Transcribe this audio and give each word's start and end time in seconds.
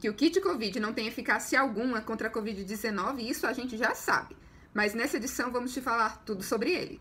Que 0.00 0.08
o 0.08 0.14
kit 0.14 0.40
Covid 0.40 0.78
não 0.78 0.92
tem 0.92 1.08
eficácia 1.08 1.60
alguma 1.60 2.00
contra 2.00 2.28
a 2.28 2.30
Covid-19, 2.30 3.18
isso 3.18 3.46
a 3.48 3.52
gente 3.52 3.76
já 3.76 3.96
sabe. 3.96 4.36
Mas 4.72 4.94
nessa 4.94 5.16
edição 5.16 5.50
vamos 5.50 5.74
te 5.74 5.80
falar 5.80 6.22
tudo 6.24 6.42
sobre 6.44 6.72
ele. 6.72 7.00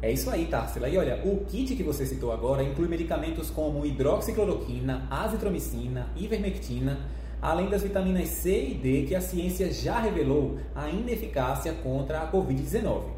É 0.00 0.10
isso 0.10 0.30
aí, 0.30 0.46
Tarsila. 0.46 0.88
E 0.88 0.96
olha, 0.96 1.22
o 1.24 1.44
kit 1.44 1.76
que 1.76 1.82
você 1.82 2.06
citou 2.06 2.32
agora 2.32 2.62
inclui 2.62 2.88
medicamentos 2.88 3.50
como 3.50 3.84
hidroxicloroquina, 3.84 5.06
azitromicina, 5.10 6.10
ivermectina, 6.16 6.98
além 7.40 7.68
das 7.68 7.82
vitaminas 7.82 8.28
C 8.28 8.70
e 8.70 8.74
D 8.74 9.04
que 9.06 9.14
a 9.14 9.20
ciência 9.20 9.70
já 9.70 10.00
revelou 10.00 10.58
a 10.74 10.88
ineficácia 10.88 11.74
contra 11.74 12.22
a 12.22 12.32
Covid-19. 12.32 13.10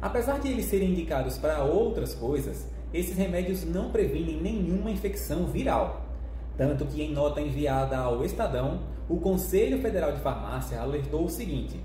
Apesar 0.00 0.40
de 0.40 0.48
eles 0.48 0.64
serem 0.64 0.92
indicados 0.92 1.36
para 1.36 1.62
outras 1.62 2.14
coisas, 2.14 2.66
esses 2.92 3.16
remédios 3.18 3.64
não 3.64 3.90
previnem 3.90 4.40
nenhuma 4.40 4.90
infecção 4.90 5.46
viral. 5.46 6.09
Tanto 6.56 6.86
que, 6.86 7.02
em 7.02 7.12
nota 7.12 7.40
enviada 7.40 7.96
ao 7.96 8.24
Estadão, 8.24 8.80
o 9.08 9.18
Conselho 9.18 9.80
Federal 9.80 10.12
de 10.12 10.20
Farmácia 10.20 10.80
alertou 10.80 11.24
o 11.24 11.30
seguinte: 11.30 11.82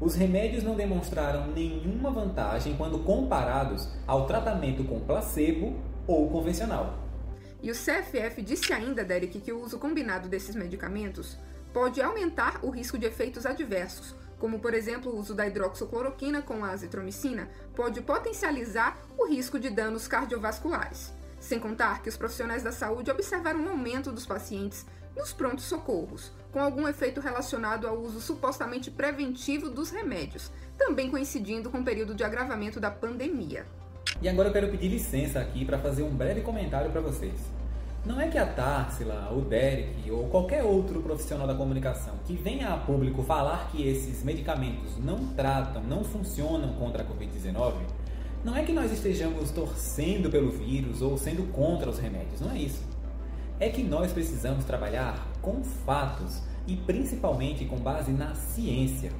os 0.00 0.14
remédios 0.14 0.62
não 0.62 0.74
demonstraram 0.74 1.46
nenhuma 1.48 2.10
vantagem 2.10 2.76
quando 2.76 2.98
comparados 2.98 3.88
ao 4.06 4.26
tratamento 4.26 4.84
com 4.84 5.00
placebo 5.00 5.74
ou 6.06 6.28
convencional. 6.28 6.98
E 7.62 7.70
o 7.70 7.74
CFF 7.74 8.42
disse 8.42 8.72
ainda, 8.72 9.02
Derek, 9.02 9.40
que 9.40 9.52
o 9.52 9.62
uso 9.62 9.78
combinado 9.78 10.28
desses 10.28 10.54
medicamentos 10.54 11.38
pode 11.72 12.00
aumentar 12.02 12.60
o 12.62 12.70
risco 12.70 12.98
de 12.98 13.06
efeitos 13.06 13.46
adversos, 13.46 14.14
como 14.38 14.58
por 14.58 14.74
exemplo 14.74 15.10
o 15.10 15.18
uso 15.18 15.34
da 15.34 15.46
hidroxicloroquina 15.46 16.42
com 16.42 16.62
a 16.64 16.70
azitromicina, 16.70 17.48
pode 17.74 18.02
potencializar 18.02 18.98
o 19.16 19.26
risco 19.26 19.58
de 19.58 19.70
danos 19.70 20.06
cardiovasculares. 20.06 21.12
Sem 21.40 21.58
contar 21.58 22.02
que 22.02 22.08
os 22.08 22.16
profissionais 22.16 22.62
da 22.62 22.72
saúde 22.72 23.10
observaram 23.10 23.60
um 23.60 23.68
aumento 23.68 24.10
dos 24.10 24.26
pacientes 24.26 24.86
nos 25.16 25.32
prontos 25.32 25.64
socorros, 25.64 26.32
com 26.52 26.60
algum 26.60 26.86
efeito 26.86 27.20
relacionado 27.20 27.86
ao 27.86 27.96
uso 27.98 28.20
supostamente 28.20 28.90
preventivo 28.90 29.70
dos 29.70 29.90
remédios, 29.90 30.50
também 30.76 31.10
coincidindo 31.10 31.70
com 31.70 31.78
o 31.78 31.84
período 31.84 32.14
de 32.14 32.24
agravamento 32.24 32.78
da 32.78 32.90
pandemia. 32.90 33.66
E 34.20 34.28
agora 34.28 34.48
eu 34.48 34.52
quero 34.52 34.68
pedir 34.68 34.88
licença 34.88 35.40
aqui 35.40 35.64
para 35.64 35.78
fazer 35.78 36.02
um 36.02 36.10
breve 36.10 36.40
comentário 36.40 36.90
para 36.90 37.00
vocês. 37.00 37.34
Não 38.06 38.20
é 38.20 38.28
que 38.28 38.38
a 38.38 38.46
Tarsila, 38.46 39.32
o 39.32 39.40
Derek 39.40 40.08
ou 40.12 40.28
qualquer 40.28 40.62
outro 40.62 41.02
profissional 41.02 41.44
da 41.44 41.56
comunicação 41.56 42.14
que 42.24 42.36
venha 42.36 42.72
a 42.72 42.76
público 42.76 43.22
falar 43.24 43.68
que 43.72 43.86
esses 43.86 44.22
medicamentos 44.22 44.96
não 44.96 45.26
tratam, 45.34 45.82
não 45.82 46.04
funcionam 46.04 46.74
contra 46.74 47.02
a 47.02 47.06
Covid-19, 47.06 47.74
não 48.46 48.56
é 48.56 48.64
que 48.64 48.72
nós 48.72 48.90
estejamos 48.90 49.50
torcendo 49.50 50.30
pelo 50.30 50.50
vírus 50.50 51.02
ou 51.02 51.18
sendo 51.18 51.52
contra 51.52 51.90
os 51.90 51.98
remédios, 51.98 52.40
não 52.40 52.52
é 52.52 52.58
isso 52.58 52.96
é 53.58 53.68
que 53.68 53.82
nós 53.82 54.12
precisamos 54.12 54.64
trabalhar 54.64 55.26
com 55.40 55.62
fatos 55.64 56.42
e 56.66 56.76
principalmente 56.76 57.64
com 57.64 57.76
base 57.78 58.12
na 58.12 58.34
ciência. 58.34 59.12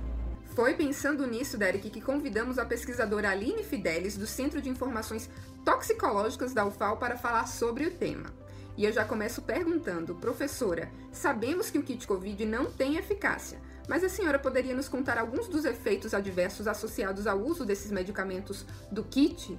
Foi 0.54 0.74
pensando 0.74 1.26
nisso, 1.26 1.58
Derek, 1.58 1.90
que 1.90 2.00
convidamos 2.00 2.58
a 2.58 2.64
pesquisadora 2.64 3.30
Aline 3.30 3.62
Fidelis, 3.62 4.16
do 4.16 4.26
Centro 4.26 4.60
de 4.60 4.68
Informações 4.68 5.28
Toxicológicas 5.64 6.54
da 6.54 6.66
UFAL, 6.66 6.96
para 6.96 7.16
falar 7.16 7.46
sobre 7.46 7.84
o 7.86 7.90
tema. 7.90 8.32
E 8.76 8.84
eu 8.84 8.92
já 8.92 9.04
começo 9.04 9.40
perguntando, 9.40 10.14
professora, 10.14 10.90
sabemos 11.10 11.70
que 11.70 11.78
o 11.78 11.82
kit 11.82 12.06
Covid 12.06 12.44
não 12.44 12.66
tem 12.66 12.96
eficácia, 12.96 13.58
mas 13.88 14.04
a 14.04 14.08
senhora 14.08 14.38
poderia 14.38 14.74
nos 14.74 14.88
contar 14.88 15.16
alguns 15.16 15.48
dos 15.48 15.64
efeitos 15.64 16.12
adversos 16.12 16.68
associados 16.68 17.26
ao 17.26 17.38
uso 17.38 17.64
desses 17.64 17.90
medicamentos 17.90 18.66
do 18.92 19.02
kit? 19.02 19.58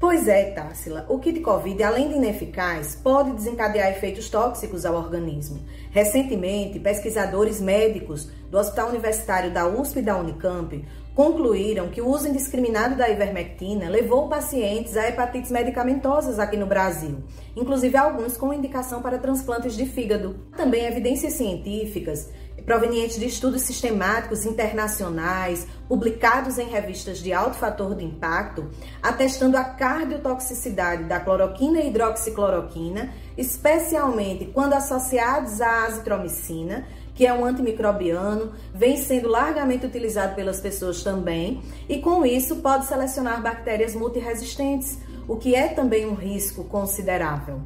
Pois 0.00 0.26
é, 0.28 0.50
Társila, 0.50 1.06
o 1.08 1.18
kit 1.18 1.40
Covid, 1.40 1.82
além 1.82 2.08
de 2.08 2.14
ineficaz, 2.14 2.96
pode 2.96 3.32
desencadear 3.32 3.90
efeitos 3.90 4.28
tóxicos 4.28 4.84
ao 4.84 4.94
organismo. 4.94 5.64
Recentemente, 5.90 6.80
pesquisadores 6.80 7.60
médicos 7.60 8.28
do 8.50 8.58
Hospital 8.58 8.88
Universitário 8.88 9.52
da 9.52 9.66
USP 9.66 10.00
e 10.00 10.02
da 10.02 10.16
Unicamp 10.16 10.84
concluíram 11.14 11.88
que 11.88 12.00
o 12.00 12.08
uso 12.08 12.28
indiscriminado 12.28 12.96
da 12.96 13.08
ivermectina 13.08 13.88
levou 13.88 14.28
pacientes 14.28 14.96
a 14.96 15.08
hepatites 15.08 15.50
medicamentosas 15.50 16.38
aqui 16.38 16.56
no 16.56 16.66
Brasil, 16.66 17.22
inclusive 17.54 17.96
alguns 17.96 18.36
com 18.36 18.52
indicação 18.52 19.00
para 19.00 19.18
transplantes 19.18 19.76
de 19.76 19.86
fígado. 19.86 20.36
Também 20.56 20.84
evidências 20.84 21.34
científicas 21.34 22.28
provenientes 22.64 23.18
de 23.18 23.26
estudos 23.26 23.62
sistemáticos 23.62 24.46
internacionais, 24.46 25.66
publicados 25.86 26.58
em 26.58 26.66
revistas 26.66 27.18
de 27.18 27.32
alto 27.32 27.56
fator 27.56 27.94
de 27.94 28.04
impacto, 28.04 28.70
atestando 29.02 29.56
a 29.56 29.64
cardiotoxicidade 29.64 31.04
da 31.04 31.20
cloroquina 31.20 31.80
e 31.80 31.88
hidroxicloroquina, 31.88 33.12
especialmente 33.36 34.46
quando 34.46 34.72
associados 34.72 35.60
à 35.60 35.84
azitromicina, 35.84 36.86
que 37.14 37.26
é 37.26 37.32
um 37.32 37.44
antimicrobiano, 37.44 38.52
vem 38.74 38.96
sendo 38.96 39.28
largamente 39.28 39.86
utilizado 39.86 40.34
pelas 40.34 40.60
pessoas 40.60 41.02
também, 41.02 41.62
e 41.88 41.98
com 41.98 42.26
isso 42.26 42.56
pode 42.56 42.86
selecionar 42.86 43.40
bactérias 43.42 43.94
multiresistentes, 43.94 44.98
o 45.28 45.36
que 45.36 45.54
é 45.54 45.68
também 45.68 46.04
um 46.06 46.14
risco 46.14 46.64
considerável. 46.64 47.60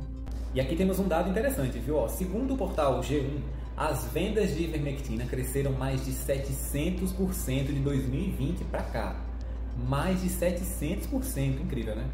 E 0.55 0.61
aqui 0.61 0.77
temos 0.77 0.99
um 0.99 1.09
dado 1.09 1.31
interessante, 1.31 1.79
viu? 1.79 2.09
segundo 2.09 2.55
o 2.55 2.57
portal 2.57 3.01
G1, 3.01 3.41
as 3.77 4.05
vendas 4.07 4.57
de 4.57 4.65
ivermectina 4.65 5.25
cresceram 5.25 5.73
mais 5.73 6.05
de 6.05 6.11
700% 6.11 7.67
de 7.67 7.81
2020 7.81 8.65
para 8.65 8.83
cá. 8.83 9.17
Mais 9.89 10.21
de 10.21 10.29
700%, 10.29 11.61
incrível, 11.61 11.95
né? 11.95 12.05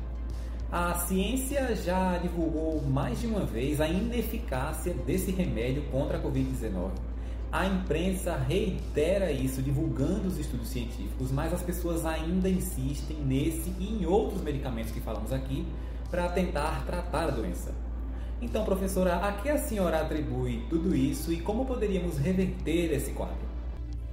A 0.71 0.93
ciência 1.07 1.75
já 1.77 2.19
divulgou 2.19 2.83
mais 2.83 3.21
de 3.21 3.27
uma 3.27 3.47
vez 3.47 3.81
a 3.81 3.89
ineficácia 3.89 4.93
desse 5.07 5.31
remédio 5.31 5.85
contra 5.91 6.19
a 6.19 6.21
Covid-19. 6.21 6.91
A 7.55 7.67
imprensa 7.67 8.35
reitera 8.37 9.31
isso, 9.31 9.63
divulgando 9.63 10.27
os 10.27 10.39
estudos 10.39 10.67
científicos, 10.67 11.31
mas 11.31 11.55
as 11.55 11.63
pessoas 11.63 12.05
ainda 12.05 12.49
insistem 12.49 13.17
nesse 13.19 13.73
e 13.79 13.93
em 13.93 14.07
outros 14.07 14.43
medicamentos 14.43 14.91
que 14.91 15.01
falamos 15.01 15.33
aqui 15.33 15.65
para 16.11 16.29
tentar 16.31 16.85
tratar 16.85 17.29
a 17.29 17.31
doença. 17.31 17.73
Então, 18.43 18.65
professora, 18.65 19.19
a 19.19 19.35
que 19.35 19.49
a 19.49 19.57
senhora 19.57 20.01
atribui 20.01 20.67
tudo 20.69 20.97
isso 20.97 21.33
e 21.33 21.41
como 21.43 21.65
poderíamos 21.65 22.19
reverter 22.19 22.93
esse 22.93 23.13
quadro? 23.13 23.54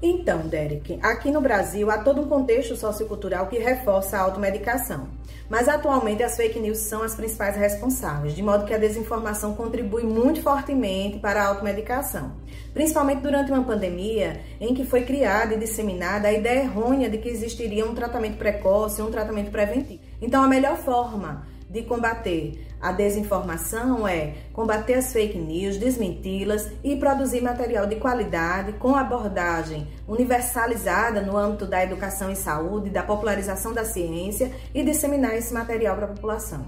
Então, 0.04 0.40
Derek, 0.48 0.98
aqui 1.00 1.30
no 1.30 1.40
Brasil 1.40 1.92
há 1.92 2.00
todo 2.00 2.22
um 2.22 2.28
contexto 2.28 2.76
sociocultural 2.76 3.46
que 3.46 3.60
reforça 3.60 4.18
a 4.18 4.22
automedicação. 4.22 5.08
Mas 5.48 5.70
atualmente 5.70 6.24
as 6.24 6.36
fake 6.36 6.60
news 6.60 6.80
são 6.80 7.04
as 7.04 7.14
principais 7.14 7.56
responsáveis, 7.56 8.34
de 8.34 8.42
modo 8.42 8.66
que 8.66 8.74
a 8.74 8.80
desinformação 8.80 9.54
contribui 9.54 10.02
muito 10.02 10.42
fortemente 10.42 11.20
para 11.20 11.44
a 11.44 11.48
automedicação. 11.50 12.32
Principalmente 12.74 13.22
durante 13.22 13.52
uma 13.52 13.64
pandemia 13.64 14.42
em 14.60 14.74
que 14.74 14.86
foi 14.86 15.04
criada 15.04 15.54
e 15.54 15.60
disseminada 15.60 16.30
a 16.30 16.34
ideia 16.34 16.64
errônea 16.64 17.08
de 17.08 17.20
que 17.20 17.30
existiria 17.30 17.86
um 17.86 17.94
tratamento 17.94 18.38
precoce, 18.38 19.04
um 19.04 19.12
tratamento 19.12 19.52
preventivo. 19.52 20.02
Então, 20.20 20.42
a 20.42 20.48
melhor 20.48 20.78
forma 20.78 21.46
de 21.72 21.84
combater 21.84 22.72
a 22.82 22.92
desinformação 22.92 24.08
é 24.08 24.34
combater 24.52 24.96
as 24.96 25.14
fake 25.14 25.38
news, 25.38 25.78
desmenti-las 25.78 26.68
e 26.84 26.96
produzir 26.96 27.40
material 27.40 27.86
de 27.86 27.98
qualidade 27.98 28.74
com 28.74 28.96
abordagem 28.96 29.88
universalizada 30.08 31.22
no 31.22 31.38
âmbito 31.38 31.68
da 31.68 31.84
educação 31.84 32.32
e 32.32 32.36
saúde, 32.36 32.90
da 32.90 33.04
popularização 33.04 33.72
da 33.72 33.86
ciência 33.86 34.52
e 34.74 34.84
disseminar 34.84 35.36
esse 35.36 35.54
material 35.54 35.96
para 35.96 36.06
a 36.06 36.10
população. 36.10 36.68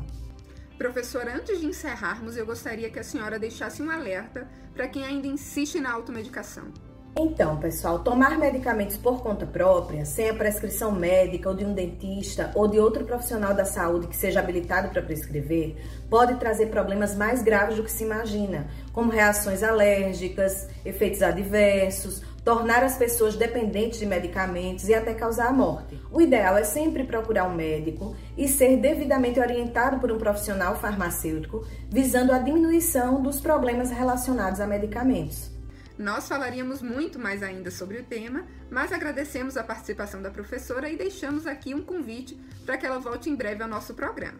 Professora, 0.78 1.36
antes 1.36 1.60
de 1.60 1.66
encerrarmos, 1.66 2.38
eu 2.38 2.46
gostaria 2.46 2.90
que 2.90 3.00
a 3.00 3.04
senhora 3.04 3.40
deixasse 3.40 3.82
um 3.82 3.90
alerta 3.90 4.48
para 4.74 4.88
quem 4.88 5.04
ainda 5.04 5.28
insiste 5.28 5.80
na 5.80 5.92
automedicação. 5.92 6.72
Então, 7.16 7.58
pessoal, 7.58 8.00
tomar 8.00 8.40
medicamentos 8.40 8.98
por 8.98 9.22
conta 9.22 9.46
própria, 9.46 10.04
sem 10.04 10.30
a 10.30 10.34
prescrição 10.34 10.92
médica 10.92 11.48
ou 11.48 11.56
de 11.56 11.64
um 11.64 11.72
dentista 11.72 12.52
ou 12.56 12.68
de 12.68 12.80
outro 12.80 13.06
profissional 13.06 13.54
da 13.54 13.66
saúde 13.66 14.08
que 14.08 14.16
seja 14.16 14.40
habilitado 14.40 14.90
para 14.90 15.02
prescrever, 15.02 15.76
pode 16.10 16.36
trazer 16.40 16.68
problemas 16.68 17.16
mais 17.16 17.44
graves 17.44 17.78
do 17.78 17.84
que 17.84 17.92
se 17.92 18.04
imagina, 18.04 18.66
como 18.92 19.12
reações 19.12 19.62
alérgicas, 19.62 20.68
efeitos 20.84 21.22
adversos, 21.22 22.24
tornar 22.44 22.84
as 22.84 22.98
pessoas 22.98 23.36
dependentes 23.36 24.00
de 24.00 24.08
medicamentos 24.08 24.90
e 24.90 24.96
até 24.96 25.14
causar 25.14 25.50
a 25.50 25.54
morte. 25.54 26.02
O 26.12 26.20
ideal 26.20 26.58
é 26.58 26.64
sempre 26.64 27.04
procurar 27.04 27.48
um 27.48 27.54
médico 27.54 28.16
e 28.36 28.48
ser 28.48 28.76
devidamente 28.78 29.40
orientado 29.40 30.00
por 30.00 30.12
um 30.12 30.18
profissional 30.18 30.76
farmacêutico, 30.78 31.64
visando 31.92 32.32
a 32.32 32.40
diminuição 32.40 33.22
dos 33.22 33.40
problemas 33.40 33.92
relacionados 33.92 34.60
a 34.60 34.66
medicamentos. 34.66 35.54
Nós 35.98 36.28
falaríamos 36.28 36.82
muito 36.82 37.20
mais 37.20 37.44
ainda 37.44 37.70
sobre 37.70 38.00
o 38.00 38.04
tema, 38.04 38.46
mas 38.70 38.92
agradecemos 38.92 39.58
a 39.58 39.64
participação 39.64 40.22
da 40.22 40.32
professora 40.32 40.90
e 40.90 40.98
deixamos 40.98 41.46
aqui 41.46 41.74
um 41.74 41.84
convite 41.84 42.36
para 42.66 42.78
que 42.78 42.86
ela 42.86 43.00
volte 43.00 43.30
em 43.30 43.36
breve 43.36 43.62
ao 43.62 43.70
nosso 43.70 43.94
programa. 43.94 44.40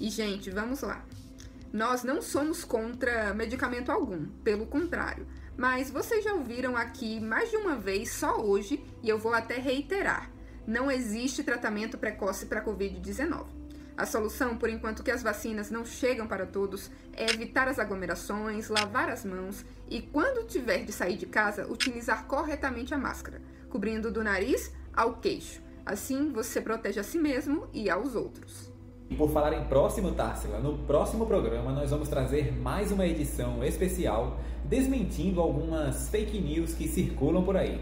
E, 0.00 0.10
gente, 0.10 0.50
vamos 0.50 0.80
lá. 0.80 1.04
Nós 1.72 2.02
não 2.02 2.20
somos 2.20 2.64
contra 2.64 3.32
medicamento 3.32 3.92
algum, 3.92 4.26
pelo 4.42 4.66
contrário. 4.66 5.26
Mas 5.56 5.90
vocês 5.90 6.24
já 6.24 6.32
ouviram 6.32 6.76
aqui 6.76 7.20
mais 7.20 7.50
de 7.50 7.56
uma 7.56 7.76
vez, 7.76 8.10
só 8.12 8.40
hoje, 8.40 8.84
e 9.02 9.08
eu 9.08 9.18
vou 9.18 9.32
até 9.32 9.58
reiterar: 9.58 10.30
não 10.66 10.90
existe 10.90 11.44
tratamento 11.44 11.98
precoce 11.98 12.46
para 12.46 12.60
a 12.60 12.64
Covid-19. 12.64 13.59
A 14.00 14.06
solução, 14.06 14.56
por 14.56 14.70
enquanto 14.70 15.02
que 15.02 15.10
as 15.10 15.22
vacinas 15.22 15.70
não 15.70 15.84
chegam 15.84 16.26
para 16.26 16.46
todos, 16.46 16.90
é 17.12 17.30
evitar 17.30 17.68
as 17.68 17.78
aglomerações, 17.78 18.70
lavar 18.70 19.10
as 19.10 19.26
mãos 19.26 19.62
e, 19.90 20.00
quando 20.00 20.46
tiver 20.46 20.86
de 20.86 20.90
sair 20.90 21.18
de 21.18 21.26
casa, 21.26 21.70
utilizar 21.70 22.24
corretamente 22.24 22.94
a 22.94 22.98
máscara, 22.98 23.42
cobrindo 23.68 24.10
do 24.10 24.24
nariz 24.24 24.72
ao 24.96 25.16
queixo. 25.16 25.60
Assim, 25.84 26.32
você 26.32 26.62
protege 26.62 26.98
a 26.98 27.02
si 27.02 27.18
mesmo 27.18 27.68
e 27.74 27.90
aos 27.90 28.14
outros. 28.14 28.72
E 29.10 29.14
por 29.14 29.28
falar 29.28 29.52
em 29.52 29.64
próximo, 29.64 30.12
Társila, 30.12 30.60
no 30.60 30.78
próximo 30.78 31.26
programa 31.26 31.70
nós 31.70 31.90
vamos 31.90 32.08
trazer 32.08 32.54
mais 32.54 32.90
uma 32.90 33.06
edição 33.06 33.62
especial 33.62 34.40
desmentindo 34.64 35.42
algumas 35.42 36.08
fake 36.08 36.40
news 36.40 36.72
que 36.72 36.88
circulam 36.88 37.44
por 37.44 37.54
aí. 37.54 37.78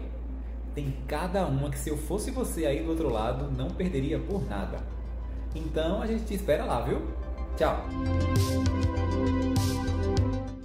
Tem 0.75 0.97
cada 1.07 1.45
uma 1.45 1.69
que 1.69 1.79
se 1.79 1.89
eu 1.89 1.95
fosse 1.95 2.29
você 2.29 2.65
aí 2.65 2.83
do 2.83 2.89
outro 2.89 3.07
lado 3.07 3.49
não 3.55 3.69
perderia 3.69 4.19
por 4.19 4.45
nada. 4.45 4.98
Então 5.55 6.01
a 6.01 6.07
gente 6.07 6.25
te 6.25 6.33
espera 6.35 6.63
lá, 6.65 6.81
viu? 6.81 7.01
Tchau! 7.57 7.85